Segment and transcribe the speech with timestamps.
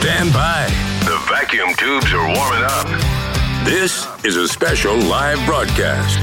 [0.00, 0.64] Stand by.
[1.04, 2.86] The vacuum tubes are warming up.
[3.66, 6.18] This is a special live broadcast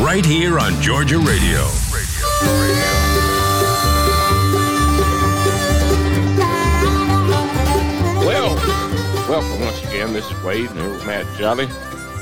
[0.00, 1.60] right here on Georgia Radio.
[8.26, 8.54] Well,
[9.26, 10.12] welcome once again.
[10.12, 11.68] This is Wade and here with Matt Jolly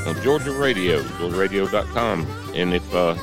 [0.07, 2.29] on Georgia Radio, georgiaradio.com.
[2.55, 3.17] And if uh,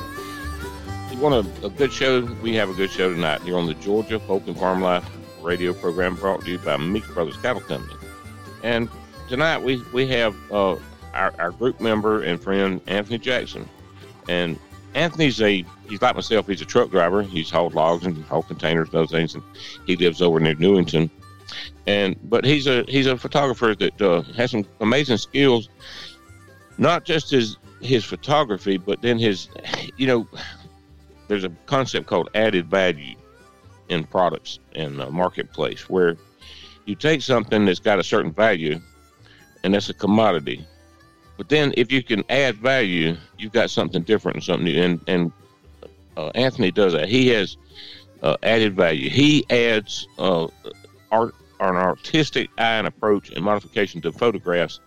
[1.10, 3.74] you want a, a good show, we have a good show tonight here on the
[3.74, 5.08] Georgia Folk and Farm Life
[5.42, 7.94] radio program brought to you by Meeks Brothers Cattle Company.
[8.62, 8.88] And
[9.28, 10.76] tonight we, we have uh,
[11.14, 13.68] our, our group member and friend, Anthony Jackson.
[14.28, 14.58] And
[14.94, 17.22] Anthony's a, he's like myself, he's a truck driver.
[17.22, 19.34] He's hauled logs and hauled containers and those things.
[19.34, 19.42] And
[19.86, 21.10] he lives over near Newington.
[21.86, 25.68] And, but he's a, he's a photographer that uh, has some amazing skills,
[26.76, 29.48] not just his, his photography, but then his,
[29.96, 30.28] you know,
[31.28, 33.14] there's a concept called added value
[33.88, 36.16] in products in the marketplace where
[36.86, 38.80] you take something that's got a certain value
[39.62, 40.66] and that's a commodity.
[41.36, 44.82] But then if you can add value, you've got something different and something new.
[44.82, 45.32] And, and
[46.16, 47.08] uh, Anthony does that.
[47.08, 47.56] He has
[48.22, 49.08] uh, added value.
[49.10, 50.48] He adds uh,
[51.12, 54.80] art, an artistic eye and approach and modification to photographs.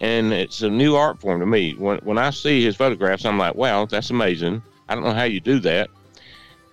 [0.00, 1.72] And it's a new art form to me.
[1.74, 4.62] When, when I see his photographs, I'm like, wow, that's amazing.
[4.88, 5.90] I don't know how you do that.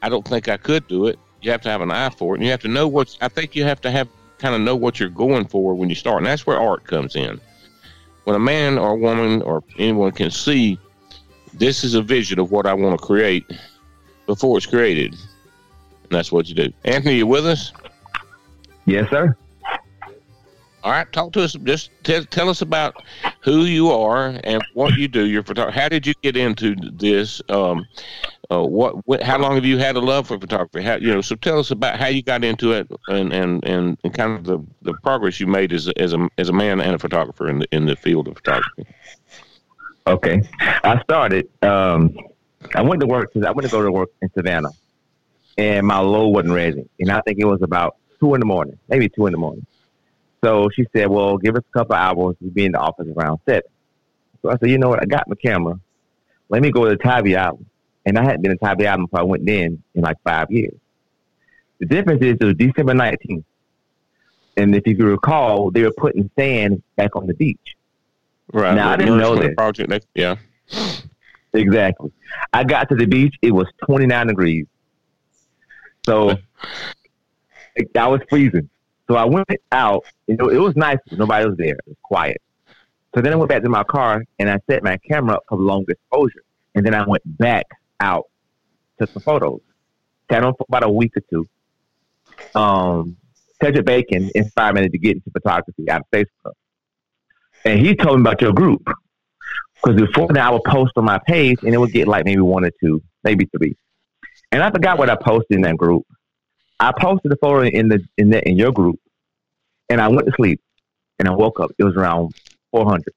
[0.01, 2.37] I don't think I could do it you have to have an eye for it,
[2.37, 3.17] and you have to know what's.
[3.21, 5.95] I think you have to have kind of know what you're going for when you
[5.95, 7.39] start, and that's where art comes in.
[8.25, 10.79] When a man or a woman or anyone can see,
[11.53, 13.45] this is a vision of what I want to create
[14.25, 16.71] before it's created, and that's what you do.
[16.85, 17.71] Anthony, you with us?
[18.85, 19.35] Yes, sir.
[20.83, 21.53] All right, talk to us.
[21.63, 23.03] Just tell, tell us about
[23.41, 25.25] who you are and what you do.
[25.25, 25.79] Your photography.
[25.79, 27.41] How did you get into this?
[27.47, 27.87] Um,
[28.51, 30.83] uh, what, what, how long have you had a love for photography?
[30.83, 33.97] How, you know, so tell us about how you got into it and, and, and,
[34.03, 36.95] and kind of the, the progress you made as, as a, as a man and
[36.95, 38.85] a photographer in the, in the field of photography.
[40.05, 40.41] Okay.
[40.59, 42.15] I started, um,
[42.75, 44.71] I went to work, I went to go to work in Savannah
[45.57, 46.87] and my load wasn't ready.
[46.99, 49.65] And I think it was about two in the morning, maybe two in the morning.
[50.43, 52.35] So she said, well, give us a couple hours.
[52.41, 53.61] We'll be in the office around seven.
[54.41, 55.01] So I said, you know what?
[55.01, 55.79] I got my camera.
[56.49, 57.65] Let me go to the Tybee Island
[58.05, 60.75] and I hadn't been in Tybee Island before I went in in like five years.
[61.79, 63.43] The difference is it was December 19th.
[64.55, 67.75] And if you can recall, they were putting sand back on the beach.
[68.51, 68.75] Right.
[68.75, 69.55] Now, I didn't know that.
[69.57, 70.35] Project, yeah.
[71.53, 72.11] Exactly.
[72.51, 74.65] I got to the beach, it was 29 degrees.
[76.05, 76.37] So
[77.97, 78.69] I was freezing.
[79.07, 80.05] So I went out.
[80.27, 80.97] You know, it was nice.
[81.11, 81.73] Nobody was there.
[81.73, 82.41] It was quiet.
[83.13, 85.57] So then I went back to my car and I set my camera up for
[85.57, 86.43] long exposure.
[86.75, 87.65] And then I went back
[88.03, 88.25] out,
[88.99, 89.61] took some photos.
[90.29, 92.59] Sat on for about a week or two.
[92.59, 93.17] Um,
[93.59, 96.53] Bacon inspired me to get into photography out of Facebook.
[97.63, 98.85] And he told me about your group.
[99.75, 102.41] Because before that, I would post on my page and it would get like maybe
[102.41, 103.75] one or two, maybe three.
[104.51, 106.05] And I forgot what I posted in that group.
[106.79, 108.99] I posted a photo in the in the, in your group,
[109.89, 110.59] and I went to sleep,
[111.17, 111.71] and I woke up.
[111.77, 112.33] It was around
[112.71, 113.13] 400.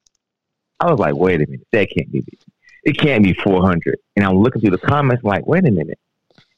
[0.78, 2.45] I was like, wait a minute, that can't be it
[2.92, 3.98] can't be 400.
[4.16, 5.98] And I'm looking through the comments like, wait a minute.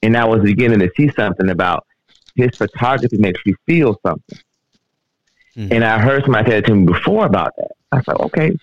[0.03, 1.87] And I was beginning to see something about
[2.37, 4.39] his photography makes you feel something.
[5.57, 5.73] Mm-hmm.
[5.73, 7.73] And I heard somebody say to me before about that.
[7.91, 8.57] I was like, okay.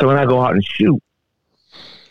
[0.00, 1.00] So when I go out and shoot,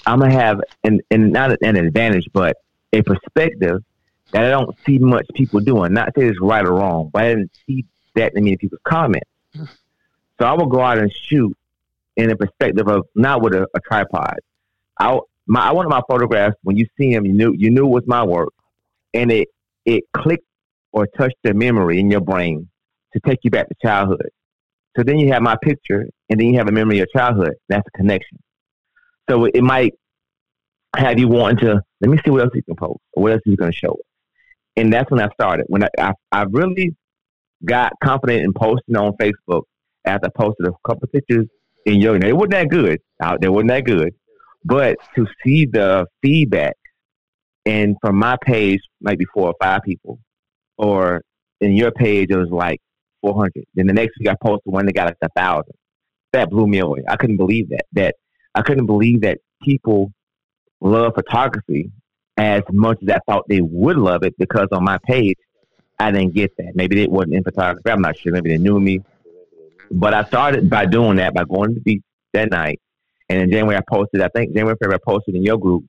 [0.06, 2.58] I'm gonna have an, and not an advantage, but
[2.92, 3.84] a perspective
[4.32, 5.94] that I don't see much people doing.
[5.94, 9.30] Not say it's right or wrong, but I didn't see that in many people's comments.
[9.56, 11.56] So I will go out and shoot
[12.16, 14.40] in a perspective of not with a, a tripod,
[15.04, 17.90] I my one of my photographs when you see him, you knew you knew it
[17.90, 18.54] was my work,
[19.14, 19.48] and it
[19.86, 20.46] it clicked
[20.92, 22.70] or touched the memory in your brain
[23.14, 24.30] to take you back to childhood.
[24.96, 27.54] So then you have my picture, and then you have a memory of your childhood.
[27.68, 28.40] That's a connection.
[29.30, 29.94] So it might
[30.96, 33.42] have you wanting to let me see what else you can post or what else
[33.46, 33.98] you're going to show.
[34.76, 35.66] And that's when I started.
[35.68, 36.96] When I, I, I really
[37.66, 39.64] got confident in posting on Facebook
[40.06, 41.48] after I posted a couple pictures
[41.86, 42.28] in yoga.
[42.28, 43.52] It wasn't that good out there.
[43.52, 44.14] wasn't that good.
[44.66, 46.76] But to see the feedback,
[47.66, 50.20] and from my page, maybe four or five people,
[50.78, 51.22] or
[51.62, 52.80] in your page, it was like
[53.22, 53.66] 400.
[53.76, 55.74] Then the next week, I posted one that got like a thousand.
[56.34, 57.04] That blew me away.
[57.08, 57.86] I couldn't believe that.
[57.94, 58.16] That
[58.56, 60.12] I couldn't believe that people
[60.82, 61.92] love photography
[62.38, 65.38] as much as I thought they would love it because on my page,
[66.00, 66.76] I didn't get that.
[66.76, 67.90] Maybe they wasn't in photography.
[67.90, 68.34] I'm not sure.
[68.34, 69.02] Maybe they knew me.
[69.92, 72.82] But I started by doing that, by going to the beach that night
[73.34, 75.84] and in January, I posted, I think January, February, I posted in your group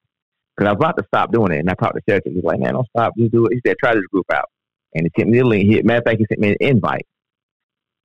[0.57, 1.59] because I was about to stop doing it.
[1.59, 2.33] And I talked to Cedric.
[2.33, 3.13] He was like, man, don't stop.
[3.19, 3.53] Just do it.
[3.53, 4.49] He said, try this group out.
[4.95, 5.71] And he sent me the link.
[5.71, 7.07] He, matter of fact, he sent me an invite.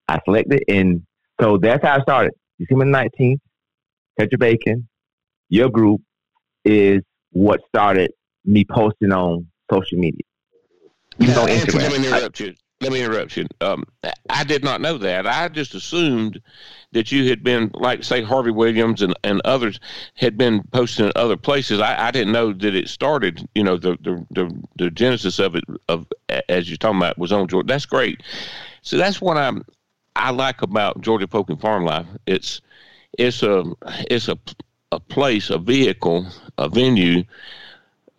[0.09, 1.03] I selected, and
[1.39, 2.33] so that's how I started.
[2.59, 3.37] December 19th,
[4.19, 4.89] Tetra Bacon,
[5.49, 6.01] your group
[6.65, 7.01] is
[7.31, 8.11] what started
[8.43, 10.23] me posting on social media.
[11.19, 12.55] Now, on Instagram.
[12.81, 13.45] Let me interrupt you.
[13.59, 13.83] Um,
[14.29, 15.27] I did not know that.
[15.27, 16.41] I just assumed
[16.93, 19.81] that you had been, like, say, Harvey Williams and, and others
[20.15, 21.81] had been posting in other places.
[21.81, 23.47] I, I didn't know that it started.
[23.53, 26.07] You know, the, the the the genesis of it, of
[26.47, 27.67] as you're talking about, was on Georgia.
[27.67, 28.23] That's great.
[28.81, 29.65] So that's what I'm.
[30.15, 32.07] I like about Georgia Folk and Farm Life.
[32.27, 32.61] It's
[33.17, 33.63] it's a
[34.09, 34.37] it's a
[34.91, 36.27] a place, a vehicle,
[36.57, 37.23] a venue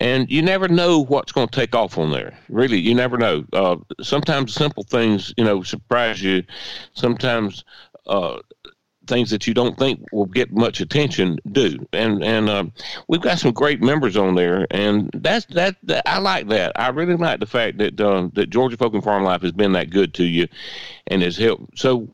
[0.00, 2.36] and you never know what's going to take off on there.
[2.48, 3.44] Really, you never know.
[3.52, 6.42] Uh, sometimes simple things, you know, surprise you.
[6.94, 7.64] Sometimes
[8.06, 8.38] uh,
[9.06, 11.86] things that you don't think will get much attention do.
[11.92, 12.64] And and uh,
[13.08, 16.08] we've got some great members on there, and that's that, that.
[16.08, 16.72] I like that.
[16.76, 19.72] I really like the fact that uh, that Georgia Folk and Farm Life has been
[19.72, 20.48] that good to you,
[21.08, 21.78] and has helped.
[21.78, 22.08] So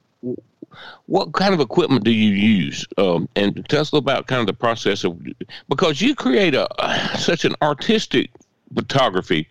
[1.07, 2.87] what kind of equipment do you use?
[2.99, 5.21] Um, and tell us about kind of the process of
[5.69, 6.69] because you create a
[7.19, 8.31] such an artistic
[8.75, 9.49] photography.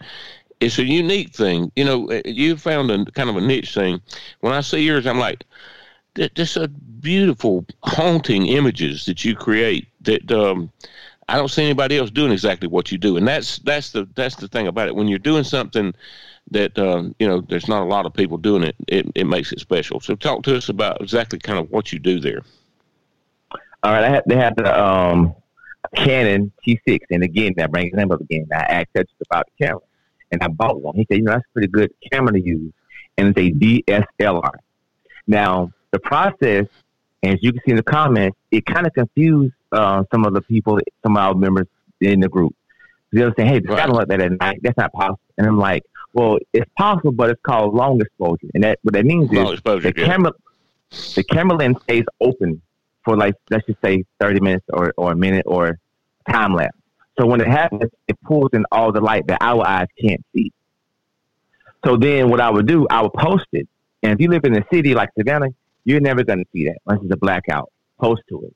[0.60, 1.72] It's a unique thing.
[1.76, 4.02] You know, uh, you found a kind of a niche thing.
[4.40, 5.46] When I see yours, I'm like,
[6.14, 10.72] this a beautiful, haunting images that you create that um,
[11.28, 13.18] I don't see anybody else doing exactly what you do.
[13.18, 14.96] And that's that's the that's the thing about it.
[14.96, 15.94] When you're doing something
[16.52, 19.52] that uh, you know there's not a lot of people doing it, it, it makes
[19.52, 20.00] it special.
[20.00, 22.42] So talk to us about exactly kind of what you do there.
[23.84, 25.36] All right, I had, they had the um,
[25.96, 28.48] Canon T6, and again, that brings the name up again.
[28.52, 28.90] I asked
[29.26, 29.82] about the camera,
[30.32, 30.96] and I bought one.
[30.96, 32.74] He said, you know, that's a pretty good camera to use,
[33.18, 34.54] and it's a DSLR.
[35.28, 36.66] Now, the process,
[37.24, 40.42] as you can see in the comments, it kind of confused uh, some of the
[40.42, 41.68] people, some of our members
[42.02, 42.56] in the group.
[43.12, 43.80] They'll say, hey, right.
[43.80, 44.60] I don't like that at night.
[44.62, 45.20] That's not possible.
[45.38, 45.84] And I'm like,
[46.16, 49.62] well, it's possible, but it's called long exposure, and that what that means long is
[49.62, 50.06] the yeah.
[50.06, 50.32] camera
[51.14, 52.62] the camera lens stays open
[53.04, 55.78] for like let's just say thirty minutes or, or a minute or
[56.30, 56.78] time lapse.
[57.20, 60.54] So when it happens, it pulls in all the light that our eyes can't see.
[61.86, 63.68] So then what I would do, I would post it.
[64.02, 65.50] And if you live in a city like Savannah,
[65.84, 67.72] you're never going to see that unless it's a blackout.
[68.00, 68.56] Post to it.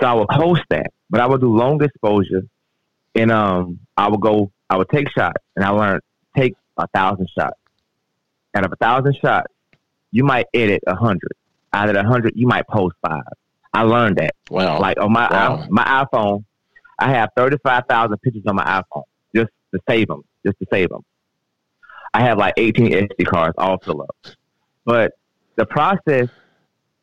[0.00, 2.42] So I would post that, but I would do long exposure,
[3.14, 6.00] and um, I would go, I would take shots, and I learned
[6.80, 7.58] a thousand shots.
[8.54, 9.52] Out of a thousand shots,
[10.10, 11.32] you might edit a hundred.
[11.72, 13.22] Out of a hundred, you might post five.
[13.72, 14.34] I learned that.
[14.50, 14.80] Wow.
[14.80, 15.66] Like on my wow.
[15.70, 16.44] my iPhone,
[16.98, 19.04] I have thirty five thousand pictures on my iPhone
[19.34, 21.04] just to save them, just to save them.
[22.12, 24.16] I have like eighteen SD cards all fill up.
[24.84, 25.12] But
[25.56, 26.28] the process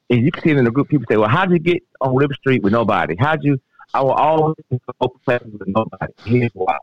[0.09, 0.89] and you can see it in the group.
[0.89, 3.15] People say, "Well, how'd you get on River Street with nobody?
[3.19, 3.59] How'd you?"
[3.93, 4.55] I will always
[4.99, 6.13] go places with nobody.
[6.25, 6.77] Here's why: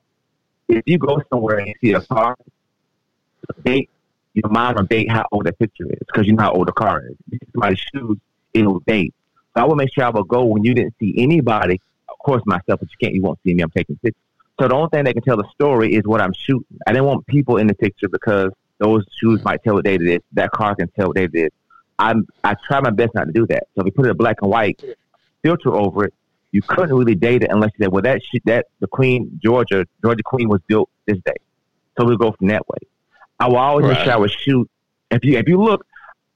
[0.68, 2.36] if you go somewhere and you see a car,
[4.34, 6.72] your mind will date how old that picture is because you know how old the
[6.72, 7.16] car is.
[7.30, 8.18] You see somebody's shoes,
[8.52, 9.14] it'll date.
[9.56, 11.80] So I will make sure I will go when you didn't see anybody.
[12.08, 13.14] Of course, myself, but you can't.
[13.14, 13.62] You won't see me.
[13.62, 14.20] I'm taking pictures.
[14.60, 16.78] So the only thing that can tell the story is what I'm shooting.
[16.86, 20.08] I didn't want people in the picture because those shoes might tell what date it
[20.08, 20.20] is.
[20.32, 21.50] That car can tell what date it is.
[21.98, 23.64] I'm I try my best not to do that.
[23.74, 24.82] So if you put a black and white
[25.42, 26.14] filter over it,
[26.50, 29.86] you couldn't really date it unless you said, well, that shit, that the Queen Georgia
[30.02, 31.34] Georgia Queen was built this day.
[31.98, 32.78] So we go from that way.
[33.38, 33.94] I will always right.
[33.94, 34.68] make sure I would shoot.
[35.10, 35.86] If you if you look,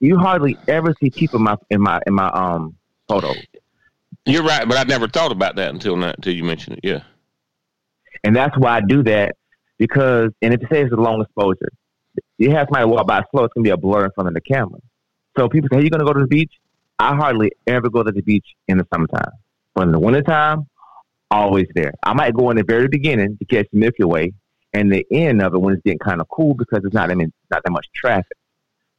[0.01, 2.77] you hardly ever see people in my in my in my um
[3.09, 3.39] photos.
[4.27, 6.87] You're right, but I never thought about that until now, until you mentioned it.
[6.87, 7.03] Yeah,
[8.25, 9.37] and that's why I do that
[9.79, 11.71] because, and if it says it's a long exposure,
[12.37, 14.41] you have somebody walk by slow, it's gonna be a blur in front of the
[14.41, 14.81] camera.
[15.37, 16.53] So people say, "Hey, you gonna go to the beach?"
[16.99, 19.33] I hardly ever go to the beach in the summertime,
[19.75, 20.67] but in the wintertime,
[21.31, 21.93] always there.
[22.03, 24.33] I might go in the very beginning to catch the Milky Way,
[24.73, 27.15] and the end of it when it's getting kind of cool because it's not I
[27.15, 28.37] mean not that much traffic.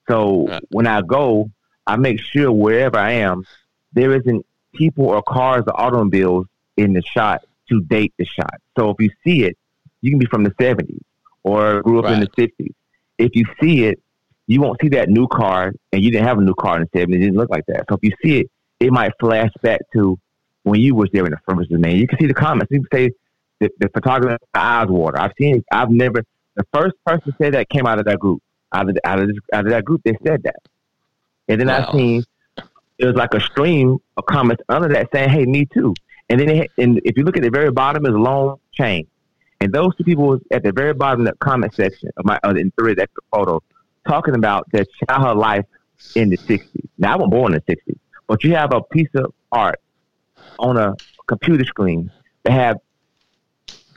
[0.09, 0.63] So right.
[0.69, 1.51] when I go,
[1.85, 3.45] I make sure wherever I am,
[3.93, 6.47] there isn't people or cars or automobiles
[6.77, 8.59] in the shot to date the shot.
[8.77, 9.57] So if you see it,
[10.01, 10.99] you can be from the 70s
[11.43, 12.13] or grew up right.
[12.13, 12.73] in the 60s.
[13.17, 14.01] If you see it,
[14.47, 16.99] you won't see that new car, and you didn't have a new car in the
[16.99, 17.15] 70s.
[17.15, 17.85] It didn't look like that.
[17.87, 20.17] So if you see it, it might flash back to
[20.63, 21.97] when you was there in the first man.
[21.97, 22.71] You can see the comments.
[22.71, 23.11] People say
[23.59, 25.19] the, the photographer eyes water.
[25.19, 25.63] I've seen.
[25.71, 26.23] I've never.
[26.55, 28.41] The first person said that came out of that group.
[28.71, 30.59] Out of out of, this, out of that group, they said that.
[31.47, 31.87] And then wow.
[31.87, 32.23] I seen
[32.99, 35.95] it was like a stream of comments under that saying, "Hey, me too."
[36.29, 39.07] And then, it, and if you look at the very bottom, is a long chain,
[39.61, 42.39] and those two people was at the very bottom of the comment section of my
[42.43, 43.63] uh, in three that photo,
[44.07, 45.65] talking about their childhood life
[46.15, 46.87] in the '60s.
[46.97, 47.97] Now, I wasn't born in the '60s,
[48.27, 49.79] but you have a piece of art
[50.59, 50.95] on a
[51.27, 52.11] computer screen
[52.43, 52.77] that have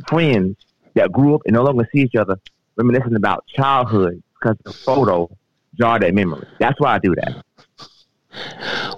[0.09, 0.57] friends
[0.95, 2.39] that grew up and no longer see each other
[2.77, 5.29] reminiscing about childhood because the photo
[5.75, 6.47] jarred that memory.
[6.59, 7.45] That's why I do that.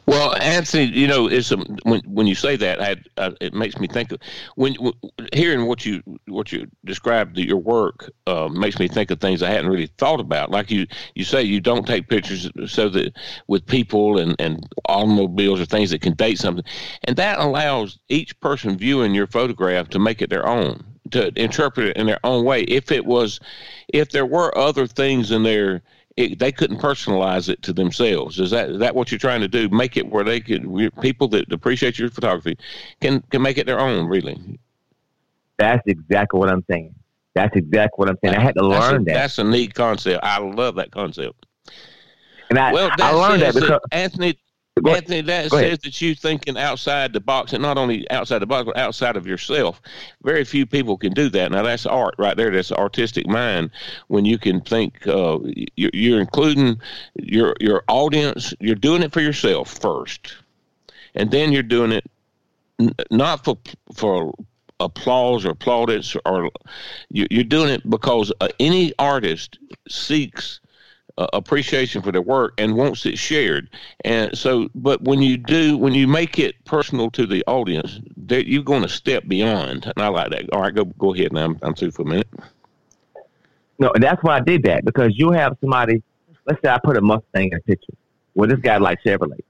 [0.07, 3.79] Well, Anthony, you know, it's a, when when you say that, I, I, it makes
[3.79, 4.21] me think of
[4.55, 4.93] when, when,
[5.33, 9.51] hearing what you what you described your work uh, makes me think of things I
[9.51, 10.51] hadn't really thought about.
[10.51, 13.17] Like you you say, you don't take pictures so that
[13.49, 16.65] with people and and automobiles or things that can date something,
[17.05, 21.89] and that allows each person viewing your photograph to make it their own, to interpret
[21.89, 22.63] it in their own way.
[22.63, 23.41] If it was,
[23.89, 25.83] if there were other things in there
[26.17, 28.39] it, they couldn't personalize it to themselves.
[28.39, 29.69] Is that is that what you're trying to do?
[29.69, 30.65] Make it where they could
[31.01, 32.57] people that appreciate your photography
[33.01, 34.07] can can make it their own.
[34.07, 34.59] Really,
[35.57, 36.95] that's exactly what I'm saying.
[37.35, 38.37] That's exactly what I'm saying.
[38.37, 39.15] I had to learn a, that.
[39.15, 40.23] That's a neat concept.
[40.23, 41.47] I love that concept.
[42.51, 44.39] And I, well, I learned that because Anthony
[44.77, 48.67] Anthony, that says that you're thinking outside the box, and not only outside the box,
[48.67, 49.81] but outside of yourself.
[50.25, 51.53] Very few people can do that.
[51.53, 52.51] Now, that's art right there.
[52.51, 53.71] That's artistic mind.
[54.09, 55.39] When you can think, uh,
[55.77, 56.81] you're, you're including
[57.15, 58.53] your your audience.
[58.59, 60.35] You're doing it for yourself first,
[61.15, 62.11] and then you're doing it
[63.11, 63.57] not for
[63.95, 64.35] for
[64.81, 66.51] applause or plaudits, or
[67.11, 70.61] you're doing it because uh, any artist seeks
[71.19, 73.71] uh, appreciation for their work and wants it shared.
[74.05, 78.49] And so, but when you do, when you make it personal to the audience, that
[78.49, 79.85] you're going to step beyond.
[79.85, 80.53] And I like that.
[80.53, 81.33] All right, go go ahead.
[81.33, 82.29] Now I'm, I'm through for a minute.
[83.79, 86.03] No, and that's why I did that because you have somebody.
[86.47, 87.95] Let's say I put a Mustang in a picture.
[88.35, 89.41] Well, this guy likes Chevrolet.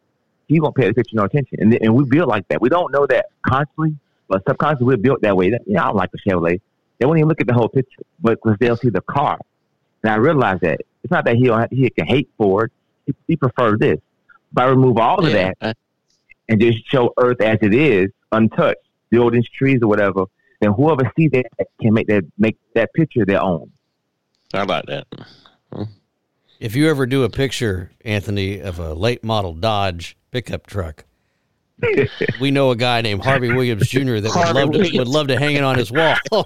[0.46, 2.60] He won't pay the picture no attention, and and we build like that.
[2.60, 3.96] We don't know that consciously,
[4.28, 5.50] but subconsciously we're built that way.
[5.50, 6.60] That, you know, I don't like the Chevrolet.
[6.98, 9.40] They won't even look at the whole picture, but because they'll see the car.
[10.04, 12.70] And I realized that it's not that he he can hate Ford.
[13.06, 13.98] He, he prefers this.
[14.52, 15.76] If I remove all of that
[16.48, 18.78] and just show Earth as it is, untouched,
[19.10, 20.26] buildings, trees, or whatever,
[20.60, 21.46] then whoever sees that
[21.80, 23.72] can make that make that picture their own.
[24.52, 25.06] I like that.
[26.60, 31.04] If you ever do a picture, Anthony, of a late model Dodge pickup truck,
[32.40, 34.18] we know a guy named Harvey Williams Jr.
[34.20, 36.16] that would love to would love to hang it on his wall.
[36.30, 36.44] hey,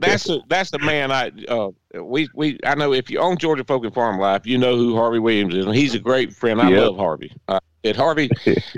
[0.00, 1.70] that's a, that's the man I uh,
[2.00, 4.94] we we I know if you own Georgia Folk and Farm Life, you know who
[4.94, 6.60] Harvey Williams is, he's a great friend.
[6.60, 6.82] I yep.
[6.82, 7.32] love Harvey.
[7.48, 8.28] Uh, at Harvey,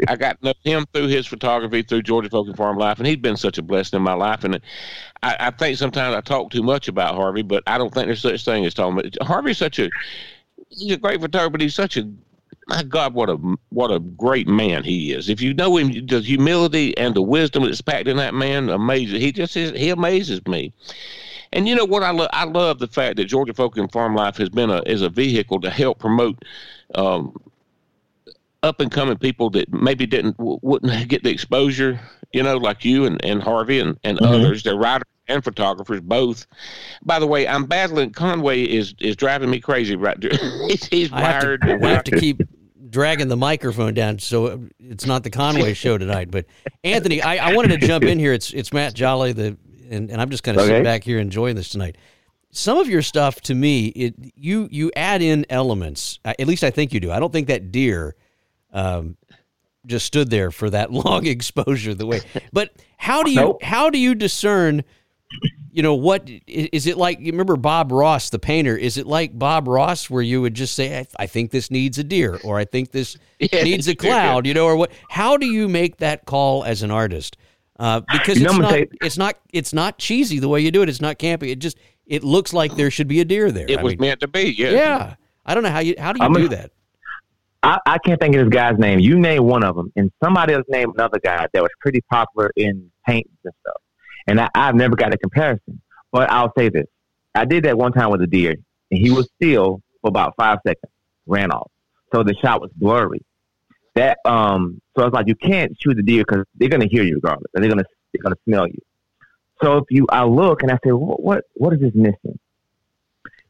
[0.07, 3.07] I got to know him through his photography through Georgia Folk and Farm Life, and
[3.07, 4.45] he's been such a blessing in my life.
[4.45, 4.61] And
[5.23, 8.21] I, I think sometimes I talk too much about Harvey, but I don't think there's
[8.21, 9.89] such thing as talking about Harvey's such a
[10.69, 12.11] he's a great photographer, but he's such a
[12.69, 13.37] my God, what a
[13.71, 15.29] what a great man he is.
[15.29, 19.21] If you know him, the humility and the wisdom that's packed in that man, amazing.
[19.21, 20.73] He just is, he amazes me.
[21.53, 22.29] And you know what I love?
[22.33, 25.09] I love the fact that Georgia Folk and Farm Life has been a is a
[25.09, 26.45] vehicle to help promote
[26.95, 27.35] um,
[28.63, 31.99] up and coming people that maybe didn't wouldn't get the exposure.
[32.33, 34.35] You know, like you and, and Harvey and, and mm-hmm.
[34.35, 34.63] others.
[34.63, 36.47] They're writers and photographers both.
[37.03, 40.33] By the way, I'm battling Conway is is driving me crazy right there.
[40.69, 41.63] he's, he's wired.
[41.63, 42.43] I have, to, I have to keep
[42.89, 46.31] dragging the microphone down, so it's not the Conway show tonight.
[46.31, 46.47] But
[46.85, 48.33] Anthony, I, I wanted to jump in here.
[48.33, 49.57] It's it's Matt Jolly, the
[49.91, 50.79] and, and I'm just going to okay.
[50.79, 51.97] sit back here enjoying this tonight.
[52.51, 56.19] Some of your stuff, to me, it you you add in elements.
[56.25, 57.11] At least I think you do.
[57.11, 58.17] I don't think that deer
[58.73, 59.17] um,
[59.87, 62.21] just stood there for that long exposure the way.
[62.53, 63.63] But how do you nope.
[63.63, 64.85] how do you discern?
[65.71, 69.39] You know what is it like you remember bob ross the painter is it like
[69.39, 72.59] bob ross where you would just say i, I think this needs a deer or
[72.59, 74.91] i think this yeah, needs a cloud you know or what?
[75.09, 77.37] How do you make that call as an artist?
[77.79, 80.89] Uh, because it's not, it's not it's not cheesy the way you do it.
[80.89, 81.51] It's not campy.
[81.51, 83.67] It just it looks like there should be a deer there.
[83.69, 84.71] It I was mean, meant to be yeah.
[84.71, 85.15] yeah.
[85.47, 86.73] I don't know how you how do you I'm do a, that?
[87.63, 88.99] I, I can't think of this guy's name.
[88.99, 92.51] You name one of them and somebody else named another guy that was pretty popular
[92.57, 93.81] in paints and stuff
[94.29, 95.81] and I, I've never got a comparison.
[96.13, 96.87] But I'll say this.
[97.35, 98.53] I did that one time with a deer,
[98.91, 100.93] and he was still for about five seconds,
[101.27, 101.71] ran off.
[102.15, 103.23] So the shot was blurry.
[103.95, 107.17] That um, so it's like you can't shoot the deer because they're gonna hear you
[107.17, 108.79] regardless, and they're gonna they're gonna smell you.
[109.63, 112.39] So if you, I look and I say, what what, what is this missing?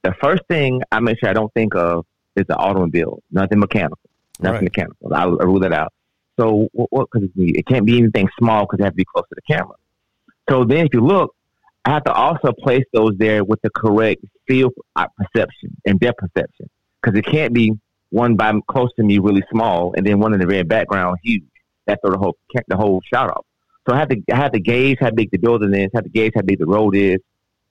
[0.02, 3.98] The first thing I make sure I don't think of is the automobile, nothing mechanical,
[4.40, 4.62] nothing right.
[4.64, 5.14] mechanical.
[5.14, 5.92] I, I rule that out.
[6.38, 6.88] So what?
[6.92, 9.42] what cause it can't be anything small because it has to be close to the
[9.42, 9.74] camera.
[10.48, 11.34] So then, if you look,
[11.84, 16.18] I have to also place those there with the correct field uh, perception and depth
[16.18, 16.68] perception
[17.00, 17.72] because it can't be
[18.10, 21.44] one by close to me really small and then one in the very background huge.
[21.86, 22.36] That That's the whole
[22.68, 23.46] the whole shot off.
[23.88, 26.10] So I have to I have to gauge how big the building is, have to
[26.10, 27.18] gauge how big the road is,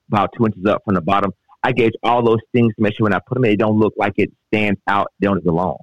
[0.07, 1.31] about two inches up from the bottom.
[1.63, 3.77] I gauge all those things to make sure when I put them in, it don't
[3.77, 5.77] look like it stands out, they don't belong.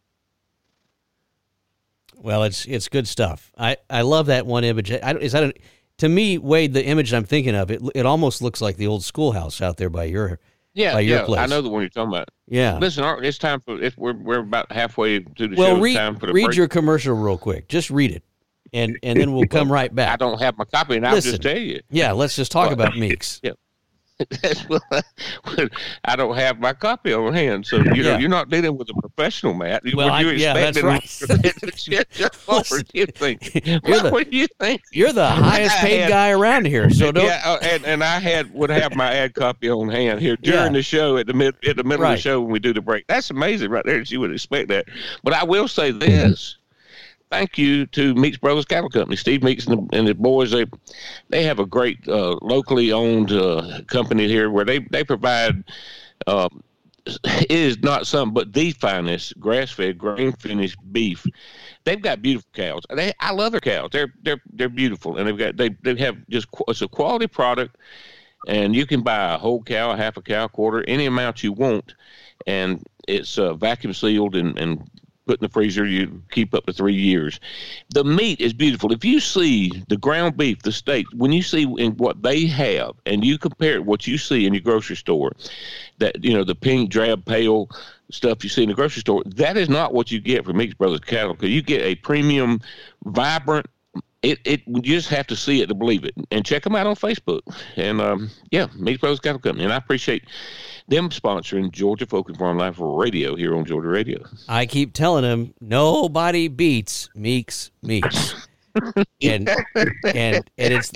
[2.16, 3.52] Well, it's it's good stuff.
[3.56, 4.90] I, I love that one image.
[4.90, 5.56] I, is that
[5.98, 9.04] to me, Wade, the image I'm thinking of, it it almost looks like the old
[9.04, 10.38] schoolhouse out there by your
[10.74, 11.40] Yeah, by your yeah, place.
[11.40, 12.28] I know the one you're talking about.
[12.48, 12.78] Yeah.
[12.78, 15.80] Listen, it's time for it's, we're we're about halfway to the well, show.
[15.80, 16.56] read time for the read break.
[16.56, 17.68] your commercial real quick.
[17.68, 18.22] Just read it,
[18.72, 20.12] and and then we'll come right back.
[20.12, 21.80] I don't have my copy, and I'll just tell you.
[21.90, 23.40] Yeah, let's just talk Well, about Meeks.
[24.42, 25.02] That's what I,
[26.04, 28.18] I don't have my copy on hand, so you know Yeah.
[28.18, 29.82] you're not dealing with a professional, Matt.
[29.92, 32.30] Well, What I- you yeah, that's expecting- what Listen, you you're the-
[33.86, 34.80] what were you thinking?
[34.92, 37.24] You're the highest paid had- guy around here, so don't.
[37.24, 40.66] Yeah, uh, and, and I had would have my ad copy on hand here during
[40.66, 40.68] Yeah.
[40.72, 42.80] the show at the mid at the middle of the show when we do the
[42.80, 43.06] break.
[43.08, 44.00] That's amazing, right there.
[44.00, 44.86] You would expect that,
[45.24, 46.56] but I will say this:
[47.34, 50.52] thank you to Meeks Brothers Cattle Company, Steve Meeks and the, and boys.
[50.52, 50.66] They
[51.30, 55.64] they have a great uh, locally owned uh, company here where they they provide.
[56.26, 56.48] Uh,
[57.06, 61.26] it is not some, but the finest grass-fed, grain-finished beef.
[61.84, 62.80] They've got beautiful cows.
[62.88, 63.90] They, I love their cows.
[63.92, 67.76] They're they're they're beautiful, and they've got they they have just it's a quality product,
[68.46, 71.52] and you can buy a whole cow, a half a cow, quarter, any amount you
[71.52, 71.94] want,
[72.46, 74.88] and it's uh, vacuum sealed and and
[75.26, 75.86] put in the freezer.
[75.86, 77.40] You keep up to three years.
[77.90, 78.92] The meat is beautiful.
[78.92, 82.92] If you see the ground beef, the steak, when you see in what they have,
[83.06, 85.32] and you compare what you see in your grocery store,
[85.98, 87.70] that you know the pink, drab, pale
[88.10, 90.74] stuff you see in the grocery store, that is not what you get from Meeks
[90.74, 91.34] Brothers Cattle.
[91.34, 92.60] Because you get a premium,
[93.04, 93.66] vibrant.
[94.24, 96.86] It, it you just have to see it to believe it, and check them out
[96.86, 97.42] on Facebook.
[97.76, 100.24] And um, yeah, Meeks Brothers Cattle Company, and I appreciate
[100.88, 104.24] them sponsoring Georgia Folk and Farm Life Radio here on Georgia Radio.
[104.48, 108.34] I keep telling them nobody beats Meeks Meeks.
[109.22, 109.48] and
[110.04, 110.90] and and it's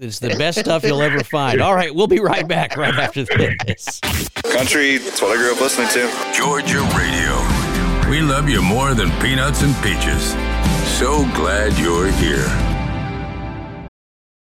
[0.00, 1.60] it's the best stuff you'll ever find.
[1.60, 4.00] All right, we'll be right back right after this.
[4.52, 6.32] Country, that's what I grew up listening to.
[6.34, 7.59] Georgia Radio.
[8.10, 10.32] We love you more than peanuts and peaches.
[10.98, 12.48] So glad you're here.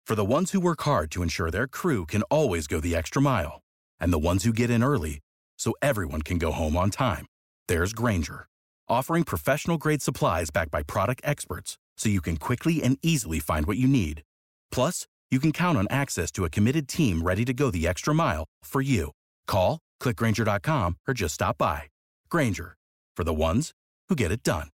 [0.06, 3.20] For the ones who work hard to ensure their crew can always go the extra
[3.20, 3.60] mile,
[3.98, 5.18] and the ones who get in early
[5.58, 7.26] so everyone can go home on time,
[7.66, 8.46] there's Grainger,
[8.88, 13.66] offering professional grade supplies backed by product experts so you can quickly and easily find
[13.66, 14.22] what you need.
[14.70, 18.14] Plus, you can count on access to a committed team ready to go the extra
[18.14, 19.10] mile for you.
[19.48, 21.82] Call, clickgrainger.com, or just stop by.
[22.30, 22.76] Grainger,
[23.18, 23.74] for the ones
[24.08, 24.70] who get it done.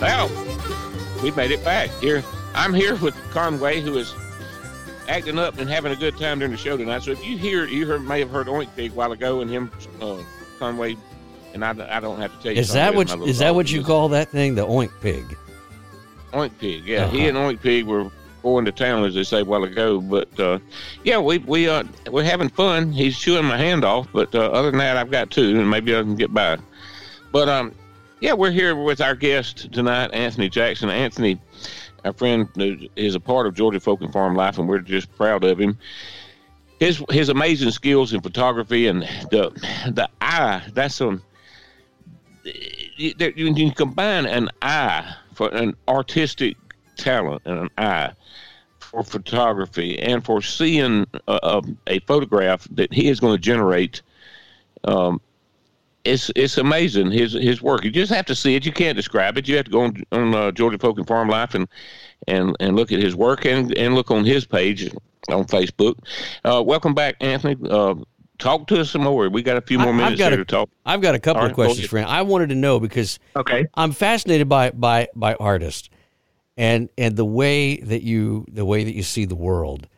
[0.00, 0.30] Well,
[1.24, 2.22] we made it back here.
[2.54, 4.14] I'm here with Conway, who is
[5.08, 7.02] acting up and having a good time during the show tonight.
[7.02, 9.50] So if you hear, you heard, may have heard Oink Pig a while ago, and
[9.50, 10.22] him, uh,
[10.60, 10.96] Conway,
[11.52, 12.60] and I, I don't have to tell you.
[12.60, 14.54] Is that Conway's what my little is that what you call that thing?
[14.54, 15.36] The oink pig.
[16.32, 16.84] Oink Pig?
[16.86, 17.28] Yeah, he Uh-huh.
[17.28, 18.10] and Oink Pig were
[18.42, 20.00] going to town, as they say, a while ago.
[20.00, 20.58] But uh,
[21.04, 22.92] yeah, we we uh, we're having fun.
[22.92, 25.96] He's chewing my hand off, but uh, other than that, I've got two, and maybe
[25.96, 26.58] I can get by.
[27.32, 27.72] But um,
[28.20, 30.88] yeah, we're here with our guest tonight, Anthony Jackson.
[30.90, 31.38] Anthony,
[32.04, 32.48] our friend,
[32.96, 35.76] is a part of Georgia Folk and Farm Life, and we're just proud of him.
[36.78, 39.50] His his amazing skills in photography and the
[39.92, 40.62] the eye.
[40.72, 41.22] That's some.
[42.96, 46.56] You, you can combine an eye for an artistic
[46.96, 48.10] talent and an eye
[48.80, 54.00] for photography and for seeing a, a, photograph that he is going to generate.
[54.84, 55.20] Um,
[56.04, 57.84] it's it's amazing his his work.
[57.84, 58.64] You just have to see it.
[58.64, 59.48] You can't describe it.
[59.48, 61.68] You have to go on, on uh, Georgia Folk and Farm Life and
[62.28, 64.88] and and look at his work and and look on his page
[65.28, 65.98] on Facebook.
[66.44, 67.56] Uh, welcome back, Anthony.
[67.68, 67.96] Uh,
[68.38, 69.28] talk to us some more.
[69.28, 70.70] We got a few more I've minutes here a- to talk.
[70.84, 71.90] I've got a couple All of questions ahead.
[71.90, 72.04] for you.
[72.04, 73.66] I wanted to know because Okay.
[73.74, 75.88] I'm fascinated by by by artists
[76.56, 79.88] and and the way that you the way that you see the world.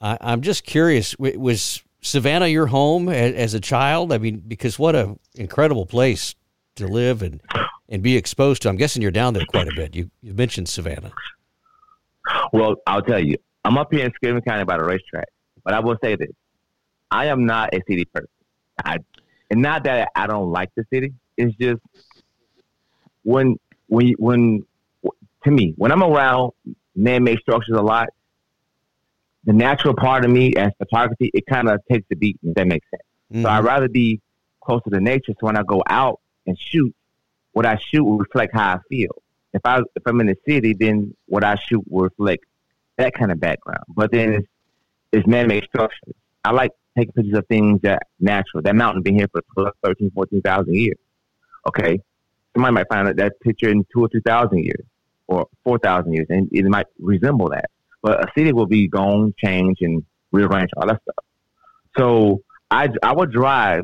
[0.00, 1.16] I, I'm just curious.
[1.18, 4.12] Was Savannah your home as, as a child?
[4.12, 6.34] I mean, because what a incredible place
[6.76, 7.40] to live and
[7.88, 8.68] and be exposed to.
[8.68, 9.96] I'm guessing you're down there quite a bit.
[9.96, 11.10] You you mentioned Savannah.
[12.52, 15.26] Well, I'll tell you, I'm up here in Screven County by the racetrack,
[15.64, 16.28] but I will say this:
[17.10, 18.28] I am not a city person.
[18.84, 18.98] I,
[19.50, 21.14] and not that I don't like the city.
[21.36, 21.80] It's just
[23.22, 23.56] when
[23.88, 24.66] when when
[25.44, 26.52] to me when I'm around
[26.94, 28.08] man-made structures a lot,
[29.44, 32.38] the natural part of me as photography it kind of takes the beat.
[32.42, 33.02] If that makes sense.
[33.42, 33.50] So Mhm.
[33.50, 34.20] I'd rather be
[34.60, 35.32] closer to nature.
[35.40, 36.94] So when I go out and shoot,
[37.52, 39.22] what I shoot will reflect how I feel.
[39.52, 42.44] If I if I'm in the city, then what I shoot will reflect
[42.96, 43.84] that kind of background.
[43.88, 44.48] But then it's
[45.12, 46.14] it's man-made structures.
[46.44, 48.62] I like taking pictures of things that natural.
[48.62, 50.96] That mountain been here for 12, 13, 14,000 years.
[51.66, 52.00] Okay,
[52.54, 54.84] somebody might find that, picture in two or three thousand years
[55.26, 57.70] or four thousand years, and it might resemble that.
[58.02, 61.24] But a city will be gone, change, and rearrange all that stuff.
[61.96, 63.80] So I I would drive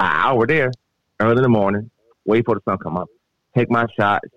[0.00, 0.70] an hour there
[1.20, 1.90] early in the morning,
[2.24, 3.08] wait for the sun come up,
[3.56, 4.28] take my shots,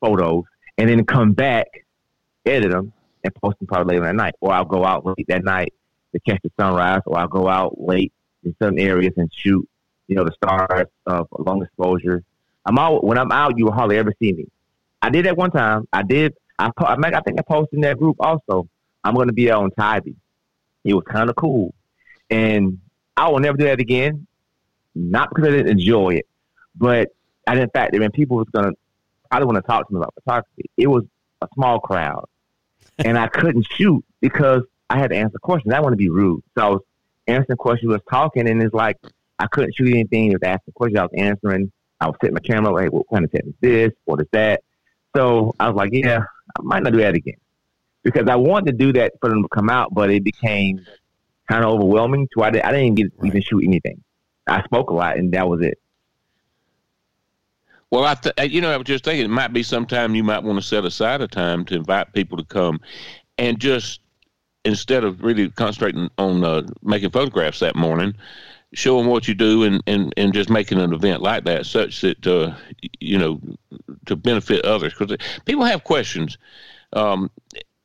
[0.00, 0.44] photos,
[0.76, 1.66] and then come back,
[2.44, 2.92] edit them,
[3.24, 4.34] and posting probably later that night.
[4.40, 5.74] Or I'll go out late that night
[6.12, 8.12] to catch the sunrise, or I'll go out late
[8.44, 9.68] in certain areas and shoot,
[10.06, 12.22] you know, the stars of long exposure.
[12.64, 13.58] I'm out when I'm out.
[13.58, 14.46] You will hardly ever see me.
[15.00, 15.86] I did that one time.
[15.92, 16.34] I did.
[16.58, 18.68] I I, think I posted in that group also.
[19.04, 20.16] I'm going to be out on Tybee.
[20.84, 21.74] It was kind of cool,
[22.30, 22.78] and
[23.16, 24.26] I will never do that again.
[24.94, 26.26] Not because I didn't enjoy it,
[26.74, 27.10] but
[27.46, 28.74] I didn't factor in people was going to.
[29.30, 30.70] I didn't want to talk to me about photography.
[30.76, 31.04] It was
[31.42, 32.26] a small crowd,
[33.04, 35.72] and I couldn't shoot because I had to answer questions.
[35.72, 36.80] I want to be rude, so I was
[37.26, 38.96] answering questions, was talking, and it's like
[39.38, 40.32] I couldn't shoot anything.
[40.32, 41.72] It was asking questions, I was answering.
[42.00, 43.90] I was setting my camera like, what kind of set is this?
[44.04, 44.62] What is that?
[45.16, 46.20] So I was like, yeah,
[46.56, 47.34] I might not do that again
[48.02, 50.86] because I wanted to do that for them to come out, but it became
[51.48, 52.28] kind of overwhelming.
[52.36, 53.28] So I, did, I didn't get right.
[53.28, 54.02] even shoot anything.
[54.46, 55.78] I spoke a lot, and that was it.
[57.90, 60.24] Well, I th- uh, you know I was just thinking it might be sometime you
[60.24, 62.80] might want to set aside a time to invite people to come,
[63.38, 64.00] and just
[64.64, 68.14] instead of really concentrating on uh, making photographs that morning,
[68.74, 72.02] show them what you do and, and, and just making an event like that such
[72.02, 72.54] that uh,
[73.00, 73.40] you know
[74.06, 74.92] to benefit others.
[74.92, 76.36] Because people have questions
[76.92, 77.30] um,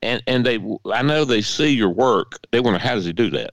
[0.02, 0.60] and and they
[0.92, 3.52] I know they see your work they wonder how does he do that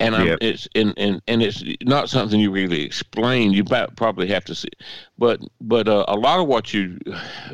[0.00, 0.38] and yep.
[0.40, 3.52] it's and, and and it's not something you really explain.
[3.52, 4.70] You probably have to see,
[5.18, 6.98] but but uh, a lot of what you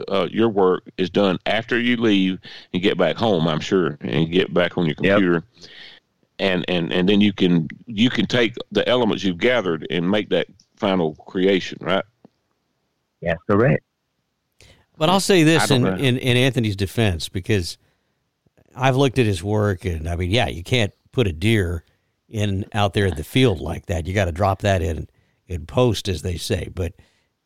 [0.08, 2.38] uh, your work is done after you leave
[2.72, 3.48] and get back home.
[3.48, 5.70] I'm sure and get back on your computer, yep.
[6.38, 10.28] and and and then you can you can take the elements you've gathered and make
[10.28, 12.04] that final creation, right?
[13.20, 13.82] Yes, correct.
[14.96, 17.76] But I'll say this in, in in Anthony's defense because
[18.76, 21.82] I've looked at his work and I mean, yeah, you can't put a deer
[22.28, 24.06] in out there in the field like that.
[24.06, 25.08] You got to drop that in
[25.46, 26.68] in post, as they say.
[26.74, 26.94] But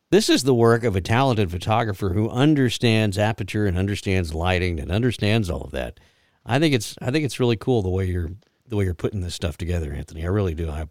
[0.09, 4.91] this is the work of a talented photographer who understands aperture and understands lighting and
[4.91, 5.99] understands all of that.
[6.45, 8.31] I think it's I think it's really cool the way you're
[8.67, 10.23] the way you're putting this stuff together, Anthony.
[10.23, 10.69] I really do.
[10.69, 10.87] I,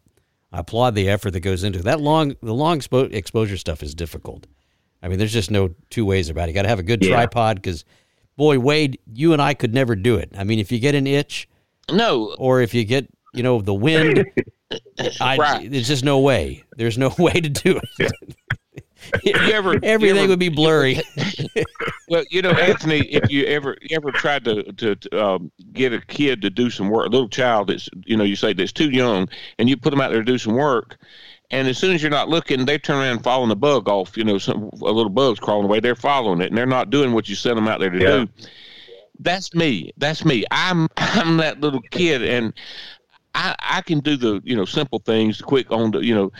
[0.52, 1.84] I applaud the effort that goes into it.
[1.84, 2.00] that.
[2.00, 4.46] Long the long expo- exposure stuff is difficult.
[5.02, 6.48] I mean, there's just no two ways about it.
[6.48, 7.14] You got to have a good yeah.
[7.14, 7.84] tripod because,
[8.36, 10.30] boy, Wade, you and I could never do it.
[10.36, 11.48] I mean, if you get an itch,
[11.90, 14.24] no, or if you get you know, the wind.
[15.20, 15.70] I, right.
[15.70, 16.64] There's just no way.
[16.76, 18.12] There's no way to do it.
[19.24, 21.00] you ever, Everything you ever, would be blurry.
[22.08, 26.00] well, you know, Anthony, if you ever ever tried to to, to um, get a
[26.00, 28.90] kid to do some work, a little child that's you know you say that's too
[28.90, 30.98] young, and you put them out there to do some work,
[31.50, 34.16] and as soon as you're not looking, they turn around and following the bug off.
[34.16, 35.80] You know, some a little bug's crawling away.
[35.80, 38.24] They're following it, and they're not doing what you sent them out there to yeah.
[38.24, 38.28] do.
[39.18, 39.92] That's me.
[39.96, 40.44] That's me.
[40.50, 42.52] I'm I'm that little kid, and
[43.34, 46.32] I, I can do the you know simple things quick on the you know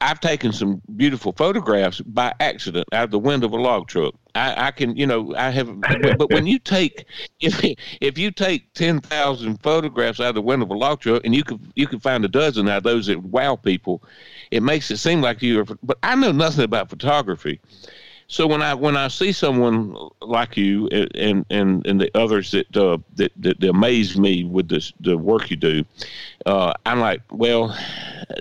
[0.00, 4.14] I've taken some beautiful photographs by accident out of the window of a log truck.
[4.34, 7.06] I, I can you know I have but when you take
[7.40, 7.62] if
[8.00, 11.34] if you take ten thousand photographs out of the window of a log truck and
[11.34, 14.02] you could you can find a dozen out of those that wow people,
[14.50, 15.64] it makes it seem like you are.
[15.82, 17.60] But I know nothing about photography.
[18.28, 22.76] So when I when I see someone like you and and and the others that
[22.76, 25.84] uh, that, that, that amaze me with this the work you do,
[26.44, 27.76] uh, I'm like, well,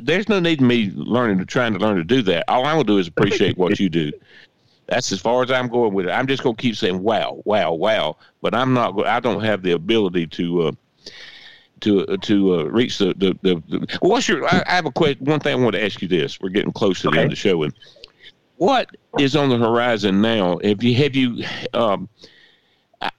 [0.01, 2.45] there's no need in me learning to trying to learn to do that.
[2.47, 4.11] All I'm gonna do is appreciate what you do.
[4.87, 6.11] That's as far as I'm going with it.
[6.11, 8.17] I'm just gonna keep saying wow, wow, wow.
[8.41, 9.05] But I'm not.
[9.05, 10.61] I don't have the ability to.
[10.63, 10.71] Uh,
[11.81, 14.91] to uh, to uh, reach the, the, the, the what's your I, I have a
[14.91, 17.25] question one thing I want to ask you this we're getting close to the end
[17.25, 17.73] of the show and
[18.57, 18.89] what
[19.19, 20.59] is on the horizon now?
[20.63, 21.43] Have you have you?
[21.73, 22.09] Um,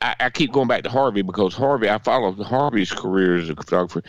[0.00, 3.54] I, I, keep going back to Harvey because Harvey, I follow Harvey's career as a
[3.54, 4.02] photographer,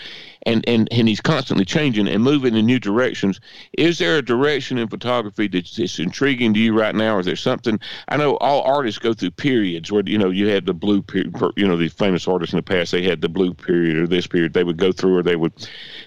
[0.43, 3.39] and, and, and he's constantly changing and moving in new directions.
[3.73, 7.19] Is there a direction in photography that's, intriguing to you right now?
[7.19, 7.79] Is there something?
[8.07, 11.35] I know all artists go through periods where you know you had the blue period.
[11.55, 14.27] You know, the famous artists in the past they had the blue period or this
[14.27, 15.53] period they would go through or they would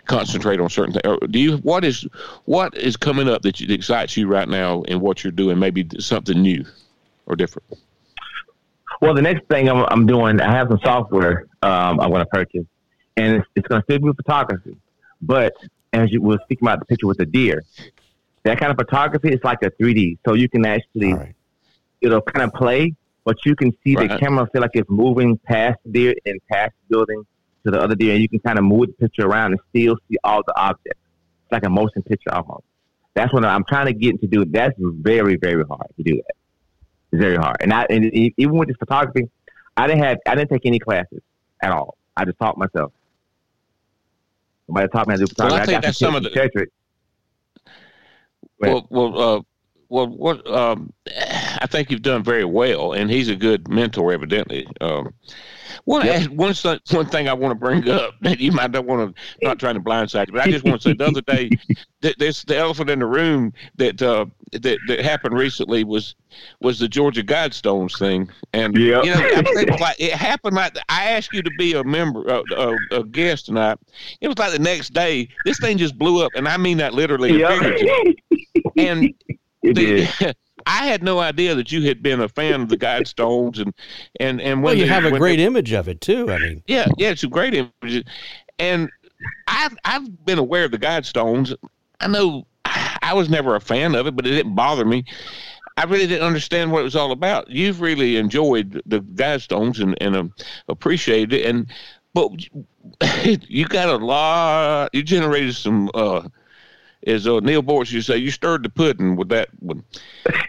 [0.06, 1.18] concentrate on certain things.
[1.30, 2.06] Do you what is
[2.44, 5.58] what is coming up that, that excites you right now in what you're doing?
[5.58, 6.64] Maybe something new
[7.26, 7.68] or different.
[9.00, 12.26] Well, the next thing I'm, I'm doing, I have some software um, I'm going to
[12.26, 12.66] purchase,
[13.16, 14.76] and it's, it's going to still be photography.
[15.22, 15.54] But
[15.92, 17.62] as you were speaking about the picture with the deer,
[18.42, 21.34] that kind of photography is like a 3D, so you can actually right.
[22.00, 24.10] it'll kind of play, but you can see right.
[24.10, 27.24] the camera feel like it's moving past the deer and past the building
[27.64, 29.96] to the other deer, and you can kind of move the picture around and still
[30.08, 31.00] see all the objects.
[31.44, 32.64] It's like a motion picture almost.
[33.14, 34.44] That's what I'm trying to get to do.
[34.44, 36.34] That's very, very hard to do that
[37.12, 37.56] very hard.
[37.60, 39.28] And I and even with this photography,
[39.76, 41.22] I didn't have I didn't take any classes
[41.62, 41.96] at all.
[42.16, 42.92] I just taught myself.
[44.66, 45.54] Somebody taught me how to do photography.
[45.54, 46.68] Well, I, think that's some of the.
[48.60, 49.40] Well, well, uh,
[49.88, 50.92] well, what um,
[51.58, 54.66] I think you've done very well, and he's a good mentor, evidently.
[54.80, 55.12] Um,
[55.84, 56.28] one, yep.
[56.30, 56.54] one,
[56.90, 59.74] one thing I want to bring up that you might not want to, not trying
[59.74, 61.50] to blindside you, but I just want to say the other day,
[62.02, 66.14] that this the elephant in the room that uh, that that happened recently was
[66.60, 69.04] was the Georgia Guidestones thing, and yep.
[69.04, 72.42] you know, it, like, it happened like I asked you to be a member, uh,
[72.56, 73.78] a, a, guest tonight.
[74.20, 76.94] It was like the next day, this thing just blew up, and I mean that
[76.94, 77.38] literally.
[77.38, 78.16] Yep.
[78.76, 79.14] And
[79.62, 80.34] the,
[80.66, 83.74] I had no idea that you had been a fan of the Guidestones, and
[84.18, 86.30] and and when well, you have a great they, image of it too.
[86.30, 88.04] I mean, yeah, yeah, it's a great image,
[88.58, 88.90] and
[89.48, 91.54] I've I've been aware of the Guidestones.
[92.00, 95.04] I know I was never a fan of it, but it didn't bother me.
[95.76, 97.48] I really didn't understand what it was all about.
[97.50, 100.24] You've really enjoyed the Guidestones and and uh,
[100.68, 101.66] appreciated it, and
[102.14, 102.30] but
[103.48, 104.90] you got a lot.
[104.94, 105.90] You generated some.
[105.94, 106.28] uh
[107.02, 109.82] is uh, Neal Boortz you say you stirred the pudding with that one.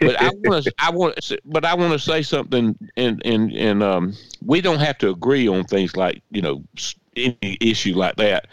[0.00, 3.82] But I want to I want but I want to say something and and and
[3.82, 6.62] um we don't have to agree on things like, you know,
[7.16, 8.46] any issue like that.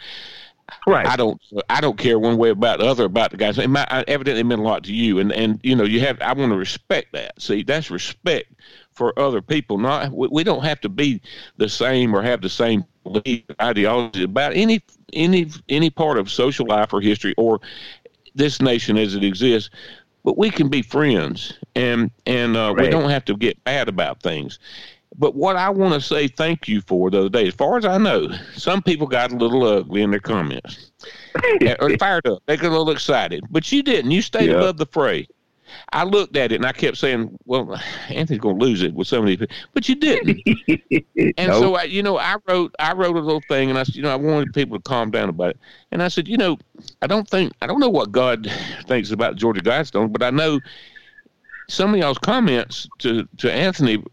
[0.85, 1.05] Right.
[1.05, 1.41] I don't.
[1.69, 3.57] I don't care one way about the other about the guys.
[3.57, 6.21] It might, evidently meant a lot to you, and and you know you have.
[6.21, 7.41] I want to respect that.
[7.41, 8.53] See, that's respect
[8.91, 9.77] for other people.
[9.77, 11.21] Not we, we don't have to be
[11.57, 14.81] the same or have the same belief ideology about any
[15.13, 17.59] any any part of social life or history or
[18.35, 19.69] this nation as it exists.
[20.23, 22.85] But we can be friends, and and uh, right.
[22.85, 24.59] we don't have to get bad about things.
[25.17, 27.85] But what I want to say thank you for the other day, as far as
[27.85, 30.91] I know, some people got a little ugly in their comments,
[31.79, 32.43] or fired up.
[32.45, 34.11] They got a little excited, but you didn't.
[34.11, 35.27] You stayed above the fray.
[35.91, 37.79] I looked at it and I kept saying, "Well,
[38.09, 40.41] Anthony's going to lose it with some of these," but you didn't.
[41.37, 41.61] and nope.
[41.61, 44.01] so, I, you know, I wrote, I wrote a little thing, and I said, you
[44.01, 45.59] know, I wanted people to calm down about it.
[45.91, 46.57] And I said, you know,
[47.01, 48.51] I don't think, I don't know what God
[48.85, 50.61] thinks about Georgia Guidestone, but I know
[51.67, 54.03] some of y'all's comments to to Anthony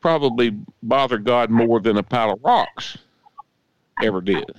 [0.00, 2.96] probably bother God more than a pile of rocks
[4.02, 4.50] ever did.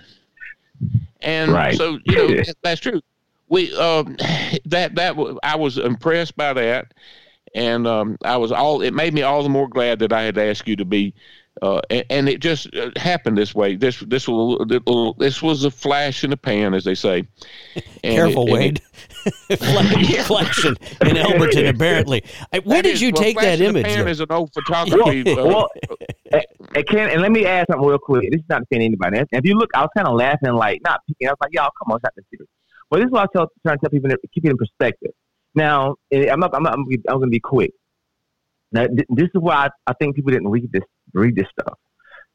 [1.22, 1.76] And right.
[1.76, 3.02] so, you know, that's true
[3.52, 4.16] we um,
[4.66, 6.94] that that I was impressed by that,
[7.54, 8.82] and um, I was all.
[8.82, 11.14] It made me all the more glad that I had asked you to be.
[11.62, 13.76] Uh, and, and, it just uh, happened this way.
[13.76, 14.66] This this was
[15.20, 17.28] this was a flash in the pan, as they say.
[18.04, 18.82] And Careful, it, Wade.
[19.60, 22.24] Flash, flashing in Elberton, apparently.
[22.64, 23.86] Where did is, you well, take that image?
[23.86, 25.22] Pan is an old photography.
[25.22, 25.70] well, uh, well
[26.74, 28.32] and, can, and let me add something real quick.
[28.32, 29.20] This is not to anybody.
[29.32, 31.28] If you look, I was kind of laughing, like not picking.
[31.28, 32.50] I was like, y'all, come on, it's not this serious.
[32.92, 35.12] But this is what I tell, trying to tell people, keep it in perspective.
[35.56, 37.72] Now, eh, I'm not, I'm, not, I'm, I'm going to be quick.
[38.74, 41.80] Now, th- this is why I, I, think people didn't read this, read this stuff.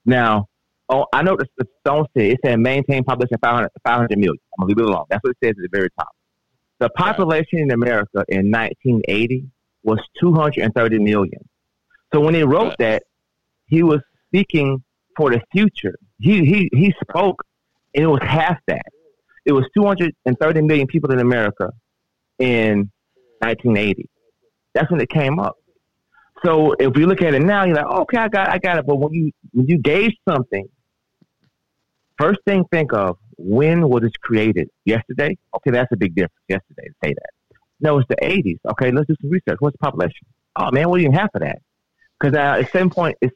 [0.06, 0.48] Now,
[0.88, 4.38] oh, I know the, the Stone said it said maintain population 500, 500 million.
[4.58, 5.04] I'm going to leave it alone.
[5.10, 6.08] That's what it says at the very top.
[6.78, 9.48] The population in America in 1980
[9.82, 11.48] was 230 million.
[12.14, 13.02] So when he wrote that,
[13.66, 14.82] he was speaking
[15.16, 15.96] for the future.
[16.18, 17.42] He he he spoke,
[17.94, 18.86] and it was half that
[19.46, 21.72] it was 230 million people in America
[22.38, 22.90] in
[23.38, 24.08] 1980.
[24.74, 25.56] That's when it came up.
[26.44, 28.86] So if we look at it now, you're like, okay, I got, I got it.
[28.86, 30.68] But when you when you gauge something,
[32.18, 34.68] first thing think of when was it created?
[34.84, 35.38] Yesterday?
[35.54, 36.34] Okay, that's a big difference.
[36.48, 37.30] Yesterday, to say that.
[37.80, 38.58] No, it's the 80s.
[38.72, 39.56] Okay, let's do some research.
[39.60, 40.26] What's the population?
[40.56, 41.60] Oh man, what do you half of that?
[42.18, 43.34] Because uh, at some point, it's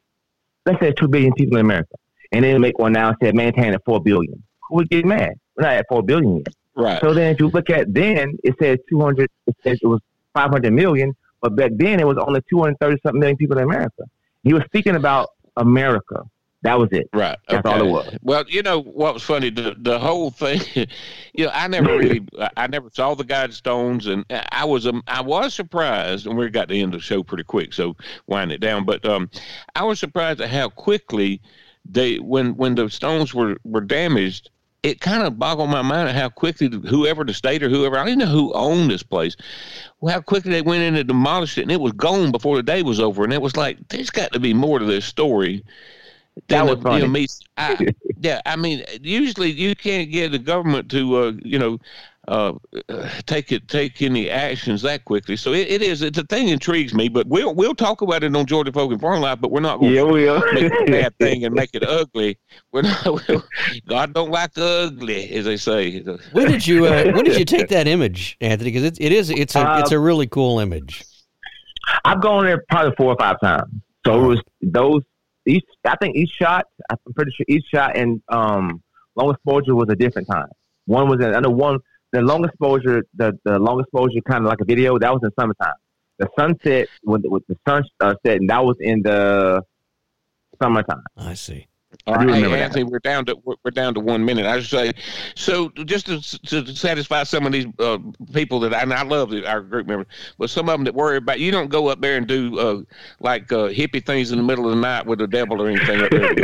[0.66, 1.94] let's say two billion people in America,
[2.33, 4.42] and then make one now and say maintain at four billion.
[4.71, 5.35] Would get mad?
[5.57, 6.55] We're not at four billion yet.
[6.77, 7.01] Right.
[7.01, 9.31] So then, if you look at then, it says two hundred.
[9.47, 10.01] It says it was
[10.35, 13.59] five hundred million, but back then it was only two hundred thirty something million people
[13.59, 14.05] in America.
[14.43, 16.25] He was speaking about America.
[16.63, 17.09] That was it.
[17.15, 17.39] Right.
[17.49, 17.79] That's okay.
[17.79, 18.19] all it was.
[18.23, 19.51] Well, you know what was funny?
[19.51, 20.61] The the whole thing.
[21.33, 25.21] You know, I never really, I never saw the Guidestones, and I was um, I
[25.21, 28.51] was surprised, and we got to the end of the show pretty quick, so wind
[28.51, 28.85] it down.
[28.85, 29.31] But um,
[29.77, 31.41] I was surprised at how quickly
[31.89, 34.51] they when when the stones were were damaged
[34.83, 38.21] it kind of boggled my mind how quickly whoever the state or whoever I didn't
[38.21, 39.37] know who owned this place,
[40.01, 42.62] well, how quickly they went in and demolished it, and it was gone before the
[42.62, 43.25] day was over.
[43.25, 45.64] And it was like, there's got to be more to this story.
[46.49, 46.97] That funny.
[46.97, 47.27] You know, me,
[47.59, 47.88] I,
[48.21, 51.79] yeah, I mean, usually you can't get the government to, uh, you know,
[52.31, 52.53] uh,
[53.27, 55.37] take it take any actions that quickly.
[55.37, 58.35] So it, it is it's a thing intrigues me, but we'll we'll talk about it
[58.35, 60.90] on Georgia Folk and Farm Life, but we're not going yeah, to we make a
[60.90, 62.38] bad thing and make it ugly.
[62.73, 63.43] We're not we're,
[63.88, 66.01] God don't like ugly, as they say.
[66.33, 68.71] When did you uh, when did you take that image, Anthony?
[68.71, 71.05] Because it, it is it's a uh, it's a really cool image.
[72.05, 73.73] I've gone there probably four or five times.
[74.07, 75.03] So it was those
[75.47, 78.83] each I think each shot I'm pretty sure each shot in um
[79.16, 80.49] Long exposure was a different time.
[80.87, 81.81] One was in I know one
[82.12, 84.99] the long exposure, the the long exposure kind of like a video.
[84.99, 85.75] That was in summertime.
[86.18, 89.62] The sunset when with the sun uh, set, and that was in the
[90.61, 91.03] summertime.
[91.16, 91.66] I see.
[92.07, 92.90] All right, hey, Anthony, that.
[92.90, 94.46] we're down to we're down to one minute.
[94.46, 94.92] I should say,
[95.35, 97.98] so just to, to satisfy some of these uh,
[98.33, 100.07] people that I, and I love our group members,
[100.38, 102.83] but some of them that worry about you don't go up there and do uh,
[103.18, 106.00] like uh, hippie things in the middle of the night with the devil or anything
[106.00, 106.31] up there.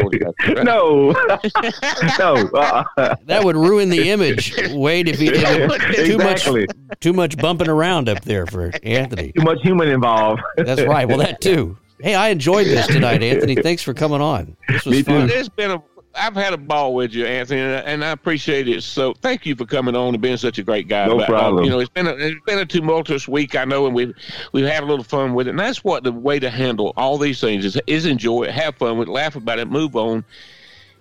[0.47, 0.65] Right?
[0.65, 1.11] No,
[2.19, 2.85] no, uh
[3.25, 4.55] that would ruin the image.
[4.73, 6.67] Wade, if you did too exactly.
[6.67, 10.43] much too much bumping around up there for Anthony, too much human involved.
[10.57, 11.07] That's right.
[11.09, 11.77] Well, that too.
[12.01, 13.55] Hey, I enjoyed this tonight, Anthony.
[13.63, 14.57] Thanks for coming on.
[14.69, 15.29] This was Me fun.
[15.29, 15.35] Too.
[15.35, 15.83] It's been a
[16.17, 18.83] I've had a ball with you, Anthony, and I appreciate it.
[18.83, 21.07] So thank you for coming on and being such a great guy.
[21.07, 21.65] No but, problem.
[21.65, 24.15] you know, it's been a it's been a tumultuous week, I know, and we've
[24.53, 25.51] we've had a little fun with it.
[25.51, 28.77] And that's what the way to handle all these things is is enjoy it, have
[28.77, 30.25] fun with, it, laugh about it, move on.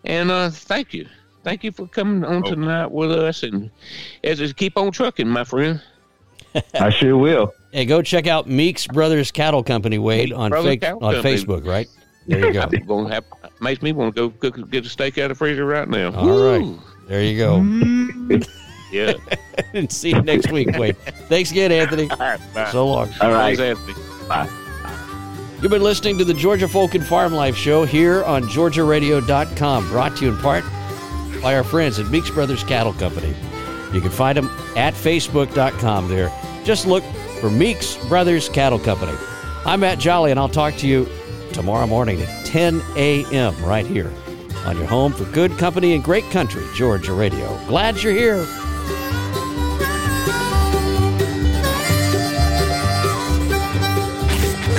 [0.04, 1.08] And uh, thank you,
[1.44, 2.50] thank you for coming on oh.
[2.50, 3.72] tonight with us, and
[4.24, 5.82] as just keep on trucking, my friend.
[6.74, 7.54] I sure will.
[7.76, 11.90] Hey, go check out Meeks Brothers Cattle Company, Wade, on, fa- on Facebook, right?
[12.28, 12.68] There you go.
[12.88, 13.26] going to have,
[13.62, 16.12] makes me want to go cook, get a steak out of the freezer right now.
[16.12, 16.74] All Woo!
[16.74, 17.60] right, There you go.
[17.60, 18.42] Mm-hmm.
[18.92, 19.14] yeah.
[19.74, 20.98] and see you next week, Wade.
[21.28, 22.10] Thanks again, Anthony.
[22.10, 22.72] All right, bye.
[22.72, 23.10] So long.
[23.22, 23.56] All right.
[23.56, 24.28] Thanks, Anthony.
[24.28, 24.50] Bye.
[25.62, 30.18] You've been listening to the Georgia Folk and Farm Life Show here on GeorgiaRadio.com, brought
[30.18, 30.64] to you in part
[31.44, 33.36] by our friends at Meeks Brothers Cattle Company.
[33.94, 36.32] You can find them at Facebook.com there.
[36.64, 37.04] Just look
[37.46, 39.16] for Meeks Brothers Cattle Company.
[39.68, 41.08] I'm Matt Jolly, and I'll talk to you
[41.54, 43.64] tomorrow morning at 10 a.m.
[43.64, 44.12] right here
[44.66, 47.56] on your home for good company and great country, Georgia Radio.
[47.68, 48.46] Glad you're here.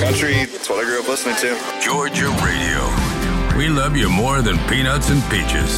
[0.01, 1.57] Country, that's what I grew up listening to.
[1.81, 3.57] Georgia Radio.
[3.57, 5.77] We love you more than peanuts and peaches.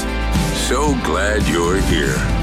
[0.68, 2.39] So glad you're here.